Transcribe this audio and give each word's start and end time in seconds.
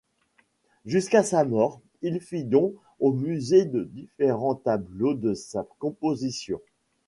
Jusqu'à 0.87 1.21
sa 1.21 1.45
mort, 1.45 1.79
il 2.01 2.19
fit 2.21 2.43
don 2.43 2.73
au 2.99 3.13
musée 3.13 3.65
de 3.65 3.83
différents 3.83 4.55
tableaux 4.55 5.13
de 5.13 5.35
sa 5.35 5.63
composition. 5.77 6.59